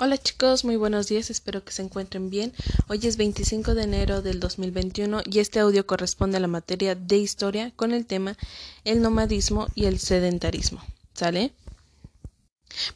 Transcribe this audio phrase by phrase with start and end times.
[0.00, 2.52] Hola chicos, muy buenos días, espero que se encuentren bien.
[2.86, 7.16] Hoy es 25 de enero del 2021 y este audio corresponde a la materia de
[7.16, 8.36] historia con el tema
[8.84, 10.80] el nomadismo y el sedentarismo.
[11.14, 11.50] ¿Sale?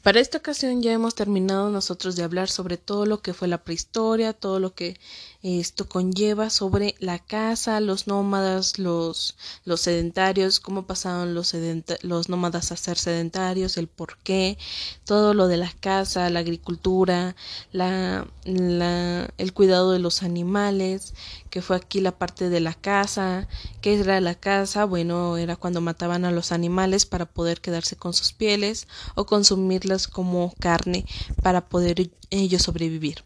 [0.04, 3.64] Para esta ocasión ya hemos terminado nosotros de hablar sobre todo lo que fue la
[3.64, 4.96] prehistoria, todo lo que
[5.42, 11.54] esto conlleva sobre la casa, los nómadas, los, los sedentarios, cómo pasaron los,
[12.02, 14.56] los nómadas a ser sedentarios, el por qué,
[15.04, 17.34] todo lo de la casa, la agricultura,
[17.72, 21.14] la, la, el cuidado de los animales,
[21.50, 23.48] que fue aquí la parte de la casa,
[23.80, 28.14] qué era la casa, bueno, era cuando mataban a los animales para poder quedarse con
[28.14, 31.04] sus pieles o consumirlas como carne
[31.42, 33.24] para poder ellos sobrevivir.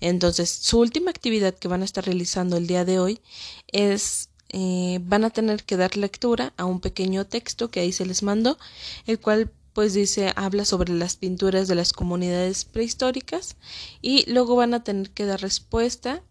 [0.00, 3.20] Entonces, su última actividad que van a estar realizando el día de hoy
[3.68, 8.06] es eh, van a tener que dar lectura a un pequeño texto que ahí se
[8.06, 8.58] les mandó,
[9.06, 13.56] el cual pues dice habla sobre las pinturas de las comunidades prehistóricas
[14.00, 16.22] y luego van a tener que dar respuesta